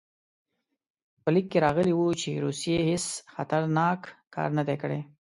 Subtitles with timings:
[1.23, 3.99] په لیک کې راغلي وو چې روسیې هېڅ خطرناک
[4.35, 4.99] کار نه دی کړی.